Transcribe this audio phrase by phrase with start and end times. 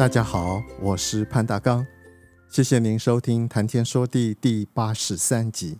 [0.00, 1.86] 大家好，我是潘大刚，
[2.48, 5.76] 谢谢您收听《谈天说地》第八十三集。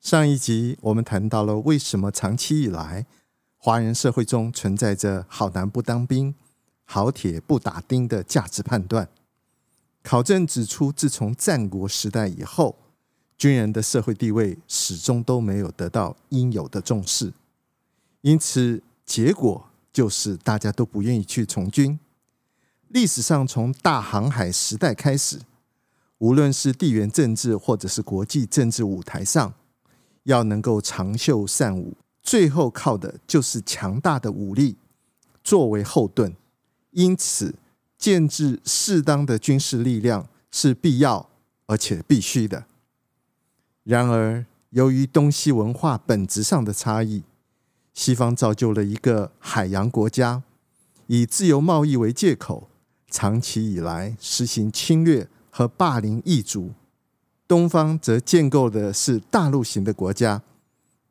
[0.00, 3.06] 上一集我们谈到了为什么长期以来
[3.56, 6.32] 华人社会中存在着“好男不当兵，
[6.84, 9.08] 好铁不打钉”的价值判断。
[10.04, 12.78] 考证指出，自从战国时代以后，
[13.36, 17.32] 军人的社会地位始终都没有得到应有的重视，
[18.20, 21.98] 因此结果就是大家都不愿意去从军。
[22.90, 25.38] 历史上，从大航海时代开始，
[26.18, 29.54] 无论是地缘政治或者是国际政治舞台上，
[30.24, 34.76] 要能够长袖善舞，最后靠的就是强大的武力
[35.44, 36.34] 作为后盾。
[36.90, 37.54] 因此，
[37.96, 41.30] 建置适当的军事力量是必要
[41.66, 42.64] 而且必须的。
[43.84, 47.22] 然而，由于东西文化本质上的差异，
[47.94, 50.42] 西方造就了一个海洋国家，
[51.06, 52.66] 以自由贸易为借口。
[53.10, 56.72] 长期以来实行侵略和霸凌异族，
[57.48, 60.42] 东方则建构的是大陆型的国家，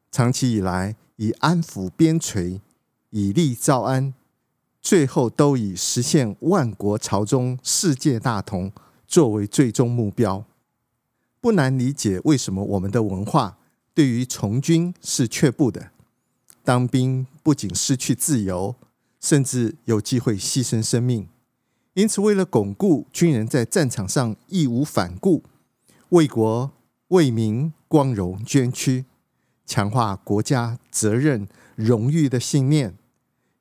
[0.09, 2.61] 长期以来以安抚边陲、
[3.09, 4.13] 以利造安，
[4.81, 8.71] 最后都以实现万国朝宗、世界大同
[9.05, 10.45] 作为最终目标。
[11.41, 13.57] 不难理解为什么我们的文化
[13.93, 15.91] 对于从军是却步的。
[16.63, 18.75] 当兵不仅失去自由，
[19.19, 21.27] 甚至有机会牺牲生命。
[21.93, 25.43] 因此，为了巩固军人在战场上义无反顾、
[26.09, 26.71] 为国
[27.09, 29.05] 为民光荣捐躯、
[29.65, 32.95] 强化国家责任荣誉的信念，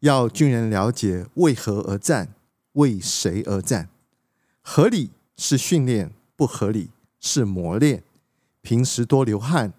[0.01, 2.35] 要军人了解为何而战、
[2.75, 3.89] 为谁而战。
[4.63, 8.03] 合理是训练，不合理是磨练。
[8.61, 9.73] 平时多流汗，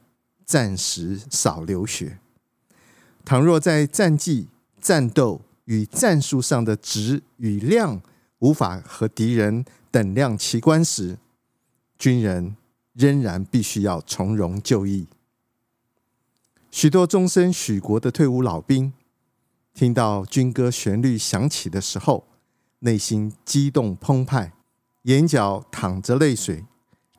[0.45, 2.17] 战时少流血。
[3.23, 4.47] 倘若在战绩、
[4.81, 8.01] 战斗与战术上的质与量，
[8.39, 11.17] 无法和敌人等量齐观时，
[11.97, 12.55] 军人
[12.93, 15.07] 仍然必须要从容就义。
[16.71, 18.93] 许多终身许国的退伍老兵，
[19.73, 22.27] 听到军歌旋律响起的时候，
[22.79, 24.53] 内心激动澎湃，
[25.03, 26.65] 眼角淌着泪水，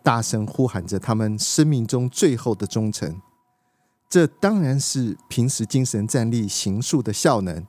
[0.02, 3.20] 大声呼喊着他们生命中最后的忠诚。
[4.08, 7.66] 这当然是平时精神战力行述的效能。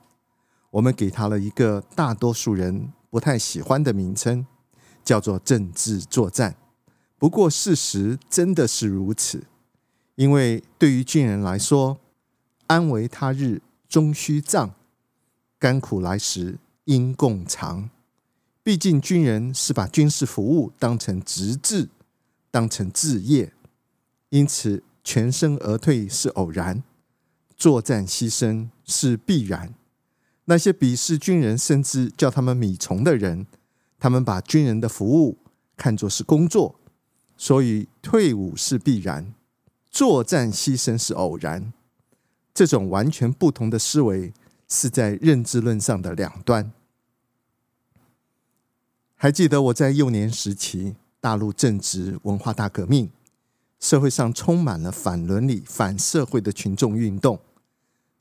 [0.70, 4.46] 我们给他了一个大多数人不太喜欢的名称，
[5.04, 6.56] 叫做政治作战。
[7.18, 9.44] 不过事实真的是如此，
[10.14, 12.00] 因为对于军人来说，
[12.68, 14.70] 安危他日终须葬，
[15.58, 17.90] 甘苦来时应共尝。
[18.62, 21.90] 毕竟军人是把军事服务当成职志，
[22.50, 23.52] 当成志业，
[24.30, 26.82] 因此全身而退是偶然，
[27.58, 29.74] 作战牺牲是必然。
[30.46, 33.46] 那些鄙视军人，甚至叫他们米虫的人，
[33.98, 35.38] 他们把军人的服务
[35.76, 36.74] 看作是工作，
[37.36, 39.32] 所以退伍是必然，
[39.90, 41.72] 作战牺牲是偶然。
[42.52, 44.32] 这种完全不同的思维
[44.68, 46.72] 是在认知论上的两端。
[49.14, 53.08] 还记得我在幼年时期，大陆正值文化大革命，
[53.78, 57.38] 社会上充满了反伦理、反社会的群众运动。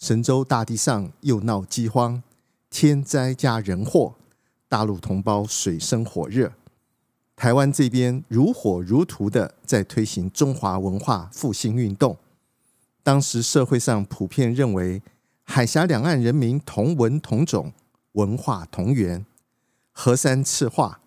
[0.01, 2.23] 神州大地上又闹饥荒，
[2.71, 4.15] 天灾加人祸，
[4.67, 6.53] 大陆同胞水深火热，
[7.35, 12.17] 台湾这边如火如荼的在推行中华文化复兴运动。
[13.03, 15.03] 当时社会上普遍认为，
[15.43, 17.71] 海峡两岸人民同文同种，
[18.13, 19.23] 文化同源，
[19.91, 20.99] 河山赤化，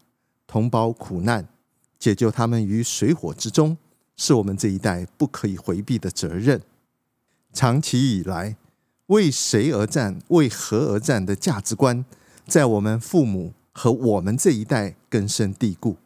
[0.46, 1.48] 同胞苦难，
[1.98, 3.76] 解救他们于水火之中，
[4.16, 6.62] 是我们这一代不可以回避的责任。
[7.52, 8.56] 长期以来，
[9.06, 12.04] 为谁而战、为何而战的价值观，
[12.46, 15.96] 在我们父母和我们这一代根深蒂固。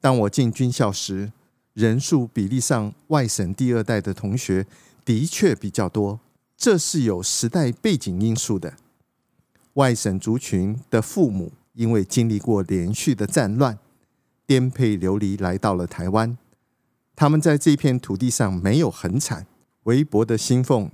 [0.00, 1.32] 当我进军校时，
[1.74, 4.66] 人数比例上外省第二代的同学
[5.04, 6.18] 的确比较多，
[6.56, 8.74] 这是有时代背景因素的。
[9.74, 13.78] 外省族群的父母因为经历过连续的战乱，
[14.46, 16.36] 颠沛流离来到了台湾，
[17.14, 19.46] 他们在这片土地上没有很惨，
[19.84, 20.90] 微薄的薪俸。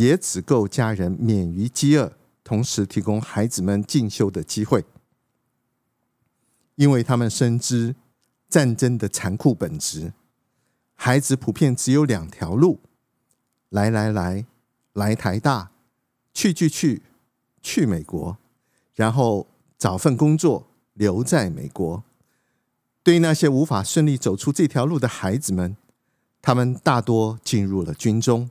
[0.00, 4.82] 也只够家人免于饥饿，同时提供孩子们进修的机会，
[6.76, 7.94] 因为他们深知
[8.48, 10.14] 战争的残酷本质。
[10.94, 12.80] 孩子普遍只有两条路：
[13.68, 14.46] 来来来，
[14.94, 15.70] 来台大；
[16.32, 17.02] 去去去，
[17.60, 18.38] 去美国。
[18.94, 19.46] 然后
[19.76, 22.02] 找份工作，留在美国。
[23.02, 25.76] 对于那些无法顺利走出这条路的孩子们，
[26.40, 28.48] 他们大多进入了军中。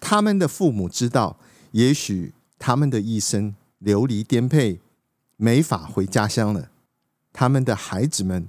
[0.00, 1.38] 他们的父母知道，
[1.72, 4.80] 也许他们的一生流离颠沛，
[5.36, 6.70] 没法回家乡了。
[7.32, 8.48] 他们的孩子们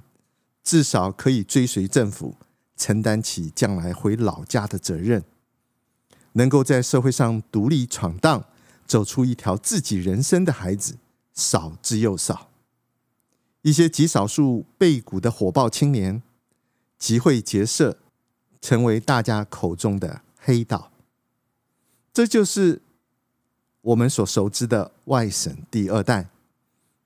[0.62, 2.36] 至少可以追随政府，
[2.76, 5.24] 承担起将来回老家的责任，
[6.32, 8.44] 能够在社会上独立闯荡，
[8.86, 10.98] 走出一条自己人生的孩子。
[11.34, 12.50] 少之又少，
[13.62, 16.20] 一些极少数背骨的火爆青年
[16.98, 17.96] 集会结社，
[18.60, 20.90] 成为大家口中的黑道。
[22.18, 22.82] 这就是
[23.80, 26.28] 我们所熟知的外省第二代。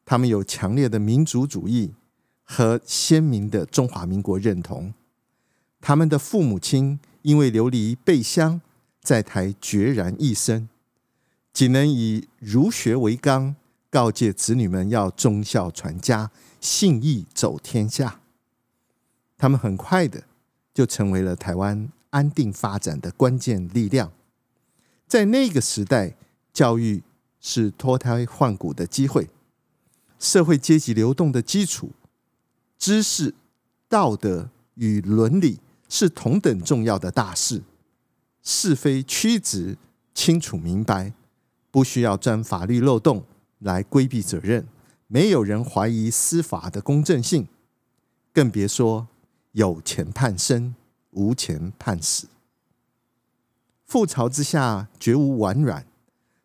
[0.06, 1.92] 他们有强烈的民族主义
[2.42, 4.94] 和鲜明的中华民国认同。
[5.82, 8.62] 他们的父母亲因为流离背乡，
[9.02, 10.70] 在台孑然一身，
[11.52, 13.54] 仅能以儒学为纲。
[13.90, 18.20] 告诫子女们要忠孝传家、信义走天下。
[19.36, 20.24] 他们很快的
[20.72, 24.10] 就成为了台湾安定发展的关键力量。
[25.12, 26.16] 在那个时代，
[26.54, 27.02] 教育
[27.38, 29.28] 是脱胎换骨的机会，
[30.18, 31.90] 社会阶级流动的基础，
[32.78, 33.34] 知识、
[33.90, 37.62] 道德与伦理是同等重要的大事。
[38.42, 39.76] 是非曲直
[40.14, 41.12] 清楚明白，
[41.70, 43.22] 不需要钻法律漏洞。
[43.58, 44.66] 来规避责任，
[45.08, 47.46] 没有人怀疑司法的公正性，
[48.32, 49.06] 更别说
[49.50, 50.74] 有钱判生，
[51.10, 52.28] 无钱判死。
[53.92, 55.84] 覆巢之下绝无完卵，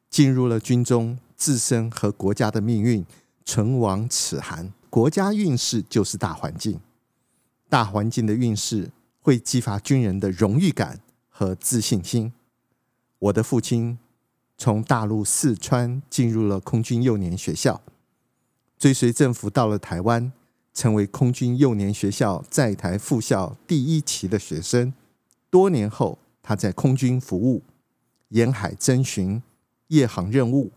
[0.10, 3.06] 进入了军中，自身和国家的命运
[3.46, 4.74] 唇亡齿寒。
[4.90, 6.82] 国家运势就是大环境，
[7.70, 8.92] 大环境的运势
[9.22, 11.00] 会激发军人的荣誉感
[11.30, 12.34] 和自信心。
[13.20, 13.98] 我的父亲。
[14.60, 17.80] 从大陆四川进入了空军幼年学校，
[18.80, 20.34] 追随政府到了台湾，
[20.74, 24.92] 成为空军幼年学校在台复校第一期的学生。
[25.52, 26.18] 多年后，
[26.48, 27.62] 他在空军服务，
[28.30, 29.44] 沿海征巡、
[29.88, 30.72] 夜航任务。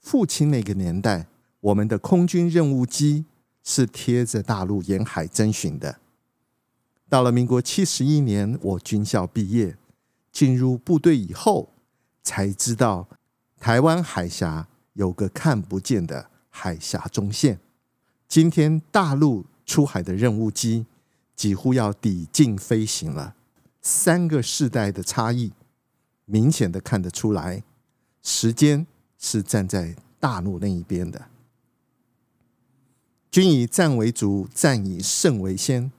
[0.00, 1.28] 父亲那个年代，
[1.60, 3.24] 我们的空军任务机
[3.62, 6.00] 是贴着大陆沿海征巡的。
[7.08, 9.76] 到了民国七十一年，我军校毕业，
[10.32, 11.72] 进入部队以后，
[12.24, 13.08] 才知道。
[13.60, 17.60] 台湾海峡有个看不见的海峡中线，
[18.26, 20.84] 今天大陆出海的任务机
[21.36, 23.36] 几乎要抵近飞行了。
[23.82, 25.52] 三个世代的差异，
[26.24, 27.62] 明显的看得出来，
[28.22, 28.86] 时间
[29.18, 31.26] 是站在大陆那一边的。
[33.30, 35.90] 军以战为主，战以胜为先，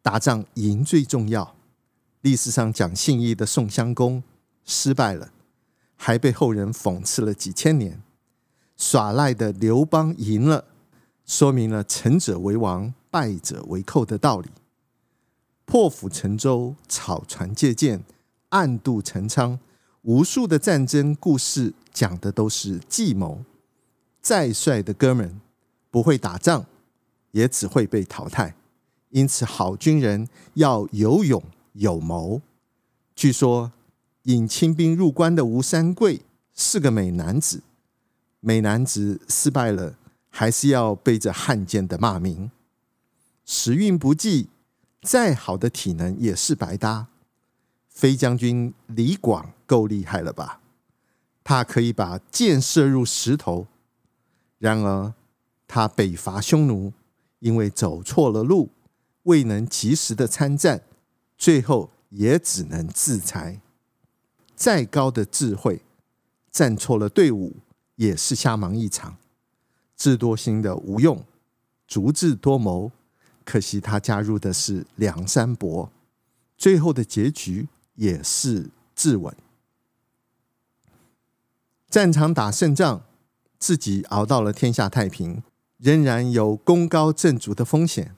[0.00, 1.54] 打仗赢最重要。
[2.22, 4.22] 历史上讲信义的宋襄公
[4.64, 5.30] 失败了。
[6.00, 8.00] 还被后人讽刺了几千年，
[8.76, 10.64] 耍赖的刘邦赢了，
[11.26, 14.48] 说明了成者为王，败者为寇的道理。
[15.68, 18.02] 破釜沉舟、草船借箭、
[18.48, 19.60] 暗度陈仓，
[20.00, 23.44] 无数的战争故事讲的都是计谋。
[24.22, 25.38] 再帅的哥们
[25.90, 26.64] 不会打仗，
[27.32, 28.54] 也只会被淘汰。
[29.10, 31.42] 因此，好军人要有勇
[31.74, 32.40] 有谋。
[33.14, 33.70] 据说。
[34.24, 36.20] 引清兵入关的吴三桂
[36.54, 37.62] 是个美男子，
[38.40, 39.96] 美男子失败了，
[40.28, 42.50] 还是要背着汉奸的骂名。
[43.46, 44.50] 时运不济，
[45.02, 47.08] 再好的体能也是白搭。
[47.88, 50.60] 飞将军李广够厉害了吧？
[51.42, 53.66] 他可以把箭射入石头。
[54.58, 55.14] 然而
[55.66, 56.92] 他北伐匈奴，
[57.38, 58.70] 因为走错了路，
[59.24, 60.82] 未能及时的参战，
[61.36, 63.60] 最后也只能自裁。
[64.54, 65.82] 再高的智慧，
[66.50, 67.56] 站错了队伍
[67.96, 69.16] 也是瞎忙一场。
[69.96, 71.24] 智多星的吴用，
[71.86, 72.90] 足智多谋，
[73.48, 75.90] 可惜他加入的是梁山伯，
[76.58, 79.32] 最后的结局也是自刎。
[81.88, 83.00] 战场打胜仗，
[83.58, 85.42] 自己熬到了天下太平，
[85.78, 88.14] 仍然有功高震主的风险。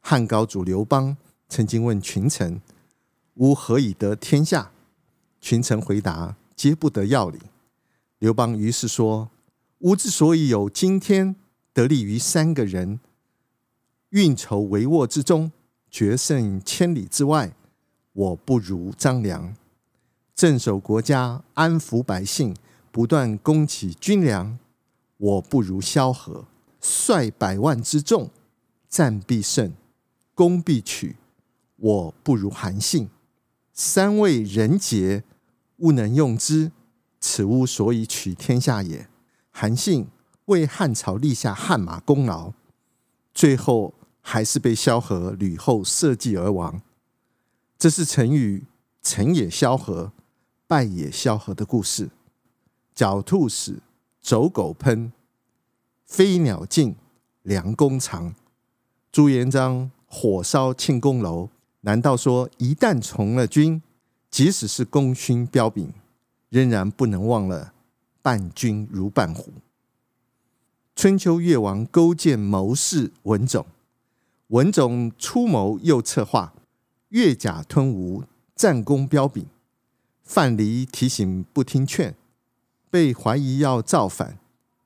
[0.00, 1.16] 汉高祖刘邦
[1.48, 2.60] 曾经问群臣
[3.38, 4.72] ：“吾何以得天下？”
[5.40, 7.40] 群臣回答：“皆不得要领。”
[8.18, 9.30] 刘邦于是说
[9.78, 11.36] ：“吾之所以有今天，
[11.72, 12.98] 得力于三个人：
[14.10, 15.52] 运筹帷幄之中，
[15.90, 17.52] 决胜千里之外。
[18.12, 19.54] 我不如张良，
[20.34, 22.56] 镇守国家，安抚百姓，
[22.90, 24.58] 不断供给军粮，
[25.16, 26.46] 我不如萧何；
[26.80, 28.30] 率百万之众，
[28.88, 29.72] 战必胜，
[30.34, 31.16] 攻必取，
[31.76, 33.08] 我不如韩信。
[33.72, 35.22] 三位人杰，
[35.76, 36.72] 勿能用之，
[37.20, 39.08] 此吾所以取天下也。
[39.50, 40.08] 韩信
[40.46, 42.52] 为汉朝立下汗马功劳，
[43.32, 43.94] 最后
[44.30, 46.82] 还是被萧何吕后设计而亡。
[47.78, 48.66] 这是成语
[49.02, 50.12] “成也萧何，
[50.66, 52.10] 败也萧何”的故事。
[52.94, 53.80] 狡兔死，
[54.20, 55.12] 走狗烹；
[56.04, 56.94] 飞鸟尽，
[57.42, 58.34] 良弓藏。
[59.10, 61.48] 朱元璋火烧庆功楼。
[61.80, 63.80] 难道说一旦从了军，
[64.30, 65.90] 即使是功勋彪炳，
[66.50, 67.72] 仍然不能忘了
[68.20, 69.50] 伴君如伴虎？
[70.94, 73.64] 春秋越王勾践谋士文种，
[74.48, 76.54] 文种出谋又策划，
[77.10, 78.24] 越甲吞吴，
[78.54, 79.46] 战功彪炳。
[80.22, 82.14] 范蠡提醒不听劝，
[82.90, 84.38] 被怀疑要造反，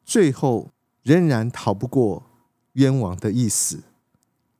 [0.04, 0.70] 最后
[1.02, 2.24] 仍然逃不过
[2.72, 3.82] 冤枉的一死。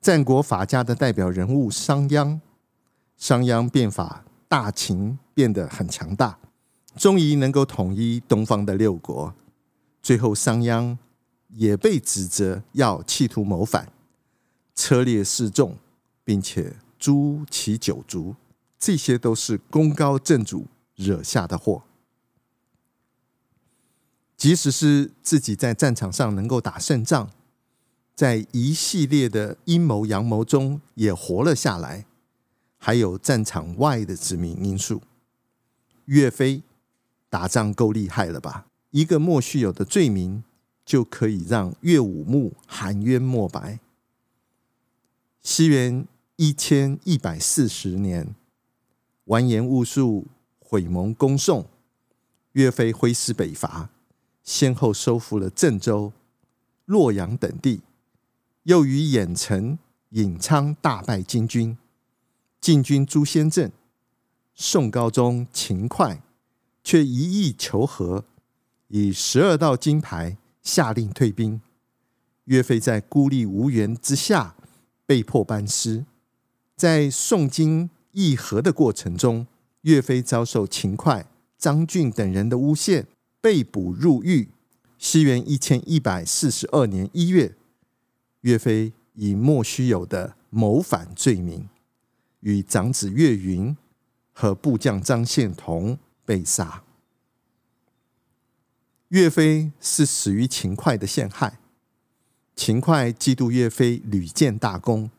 [0.00, 2.40] 战国法家的代表人物商鞅，
[3.16, 6.38] 商鞅变法，大秦变得很强大，
[6.96, 9.34] 终于能够统一东方的六国。
[10.00, 10.96] 最后，商鞅
[11.48, 13.92] 也被指责要企图谋反，
[14.74, 15.76] 车裂示众，
[16.24, 18.34] 并且诛其九族，
[18.78, 21.82] 这些都是功高震主惹下的祸。
[24.36, 27.30] 即使是自己在战场上能够打胜仗。
[28.14, 32.04] 在一系列的阴谋阳谋中也活了下来，
[32.76, 35.00] 还有战场外的致命因素。
[36.04, 36.62] 岳飞
[37.30, 38.66] 打仗够厉害了吧？
[38.90, 40.44] 一个莫须有的罪名
[40.84, 43.80] 就可以让岳武穆含冤莫白。
[45.42, 46.06] 西元
[46.36, 48.36] 一千一百四十年，
[49.24, 50.28] 完颜兀术
[50.60, 51.66] 毁蒙攻宋，
[52.52, 53.90] 岳飞挥师北伐，
[54.44, 56.12] 先后收复了郑州、
[56.84, 57.80] 洛阳等地。
[58.62, 59.76] 又于郾城、
[60.12, 61.76] 颍昌大败金军，
[62.60, 63.72] 进军朱仙镇。
[64.54, 66.22] 宋高宗秦桧
[66.84, 68.24] 却一意求和，
[68.86, 71.60] 以十二道金牌下令退兵。
[72.44, 74.54] 岳飞在孤立无援之下，
[75.12, 76.06] 被迫班师。
[76.74, 79.46] 在宋金议和的过程中，
[79.82, 81.26] 岳飞遭受秦桧、
[81.58, 83.06] 张俊等人的诬陷，
[83.38, 84.48] 被捕入狱。
[84.96, 87.54] 西元一千一百四十二年一月。
[88.40, 91.68] 岳飞以莫须有的谋反罪名，
[92.40, 93.76] 与长子岳云
[94.32, 96.82] 和部将张献同被杀。
[99.08, 101.58] 岳飞是死于秦桧的陷害。
[102.54, 105.10] 秦桧嫉妒岳飞屡建大功，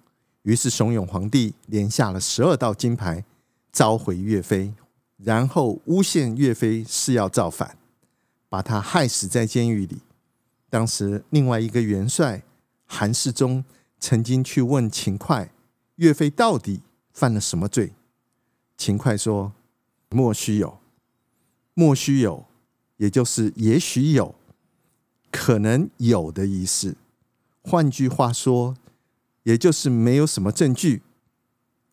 [0.44, 3.26] 于是怂恿皇帝连下了十二道金牌，
[3.72, 4.74] 召回岳飞，
[5.18, 7.78] 然后诬陷岳飞是要造反，
[8.50, 10.00] 把他害死在监狱里。
[10.70, 12.44] 当时另外一个元帅。
[12.86, 13.66] 韩世忠
[14.00, 15.50] 曾经去问秦桧
[15.96, 17.94] ：“岳飞到底犯了什么罪？”
[18.78, 19.52] 秦桧说
[20.12, 20.78] ：“莫须有，
[21.74, 22.46] 莫须有，
[22.98, 24.36] 也就是也许有，
[25.32, 26.96] 可能有的意思。
[27.64, 28.76] 换句话说，
[29.44, 31.02] 也就是没有什么证据。”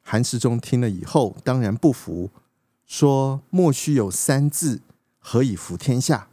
[0.02, 2.30] 韩世忠听了以后，当然不服，
[2.86, 4.82] 说：“莫须有三字，
[5.18, 6.28] 何以服天下？”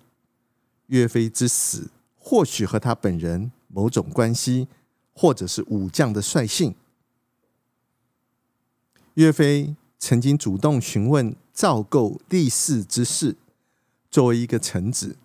[0.88, 3.52] 岳飞之死，或许和他本人。
[3.70, 4.68] 某种关系，
[5.14, 6.74] 或者是武将的率性。
[9.16, 13.36] 岳飞曾经主动询问赵构立嗣之事，
[14.10, 15.18] 作为一个臣子，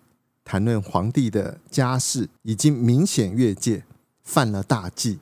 [0.43, 3.85] 谈论皇帝的家事，已经明显越界，
[4.23, 5.19] 犯了大忌。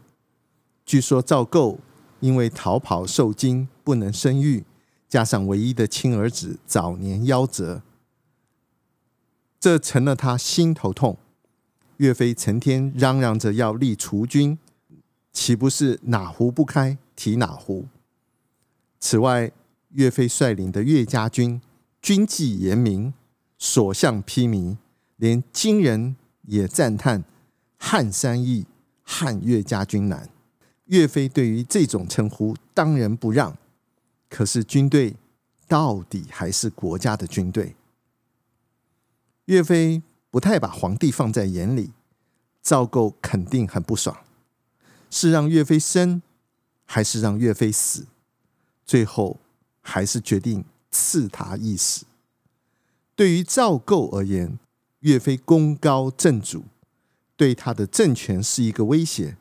[0.86, 1.80] 据说赵构
[2.20, 4.64] 因为逃跑受惊，不能生育，
[5.10, 7.82] 加上唯一的亲儿子早年夭折，
[9.60, 11.18] 这成了他心头痛。
[11.98, 14.58] 岳飞成天嚷嚷着要立储君，
[15.32, 17.86] 岂不是哪壶不开提哪壶？
[19.00, 19.52] 此外，
[19.90, 21.62] 岳飞率领的岳家军
[22.02, 23.14] 军纪严明，
[23.58, 24.78] 所向披靡，
[25.18, 27.24] 连金人也赞叹
[27.78, 28.66] “撼山易，
[29.12, 30.30] 汉岳家军难”。
[30.88, 33.58] 岳飞对于这种称呼当仁不让，
[34.30, 35.16] 可是军队
[35.68, 37.76] 到底还是国家的军队。
[39.46, 40.02] 岳飞。
[40.32, 41.92] 不太把皇帝放在眼里，
[42.64, 44.16] 赵构肯定很不爽，
[45.10, 46.22] 是让岳飞生，
[46.86, 48.08] 还是让岳飞死？
[48.86, 49.42] 最后
[49.82, 52.06] 还是决定赐他一死。
[53.14, 54.58] 对于赵构而言，
[55.02, 56.64] 岳飞功高震主，
[57.42, 59.36] 对他的政权是一个威胁，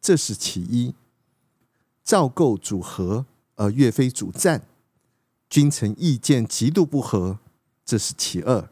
[0.00, 0.96] 这是其一。
[2.02, 3.24] 赵构主和，
[3.54, 4.66] 而岳飞主战，
[5.48, 7.38] 君臣意见极度不合，
[7.84, 8.68] 这是其二。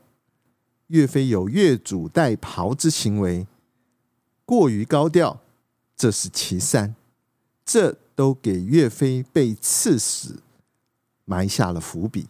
[0.88, 3.46] 岳飞有越俎代庖之行为，
[4.44, 5.40] 过于高调，
[5.96, 6.96] 这是其三，
[7.64, 10.42] 这都给岳飞被刺死
[11.24, 12.26] 埋下了伏笔。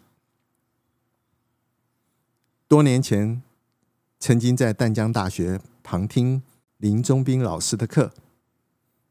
[2.68, 3.40] 多年前，
[4.20, 6.42] 曾经在淡江大学旁听
[6.78, 8.12] 林中斌老师的课，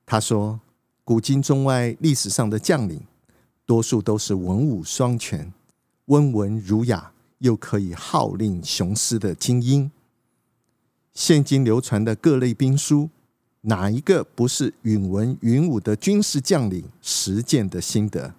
[0.06, 0.60] 他说，
[1.06, 3.00] 古今中外历史上的将领，
[3.66, 5.54] 多数都是文武双全、
[6.08, 7.12] 温文儒雅。
[7.40, 9.92] 又可以号令雄狮的精英。
[11.14, 13.10] 现今流传的各类兵书，
[13.64, 18.34] 哪一个不是允文允武的军事将领实践的心得？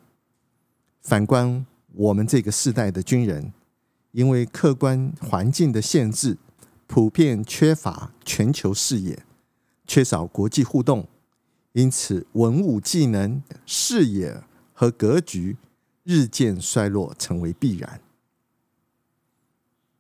[1.02, 3.52] 反观我们这个世代的军人，
[4.12, 6.38] 因为客观环境的限制，
[6.86, 9.24] 普遍缺乏全球视野，
[9.86, 11.08] 缺少国际互动，
[11.72, 15.56] 因此文武技能、视野和格局
[16.02, 18.00] 日渐衰落，成为必然。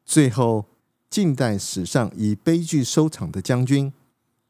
[0.04, 0.66] 最后，
[1.08, 3.92] 近代史上以悲剧收场的将军，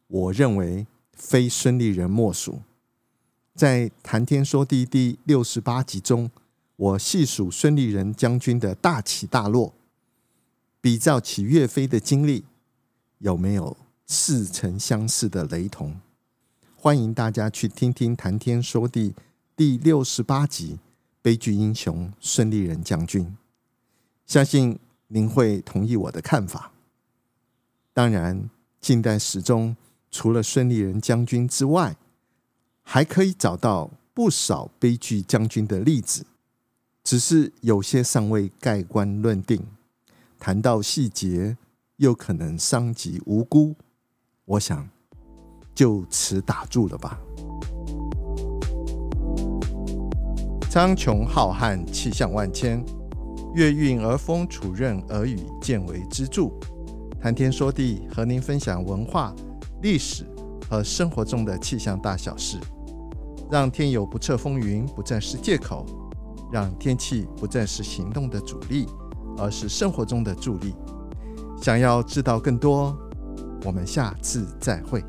[0.09, 2.61] 我认为非孙立人莫属。
[3.55, 6.29] 在《谈天说地》第六十八集中，
[6.75, 9.73] 我细数孙立人将军的大起大落，
[10.85, 12.45] 比照起岳飞的经历，
[13.17, 13.75] 有没有
[14.05, 15.99] 似曾相识的雷同？
[16.77, 19.09] 欢迎大家去听听《谈天说地》
[19.57, 20.75] 第六十八集
[21.23, 23.25] 《悲剧英雄孙立人将军》，
[24.27, 24.79] 相信。
[25.07, 26.73] 您会同意我的看法。
[27.95, 28.51] 当然，
[28.81, 29.77] 近代史中
[30.11, 31.97] 除了孙立人将军之外，
[32.83, 36.27] 还可以找到不少悲剧将军的例子，
[37.03, 39.65] 只是有些尚未盖棺论定。
[40.47, 41.57] 谈到细节，
[41.97, 43.75] 又可能伤及无辜。
[44.45, 44.87] 我想
[45.75, 47.19] 就此打住了吧。
[50.71, 52.85] 苍穹浩瀚，气象万千。
[53.55, 56.51] 月运而风，础润而雨，见微知著。
[57.19, 59.35] 谈天说地，和您分享文化、
[59.81, 60.27] 历史
[60.69, 62.59] 和生活中的气象大小事，
[63.51, 65.87] 让天有不测风云不再是借口，
[66.53, 68.87] 让天气不再是行动的阻力，
[69.39, 70.75] 而是生活中的助力。
[71.61, 72.97] 想要知道更多，
[73.65, 75.03] 我们下次再会。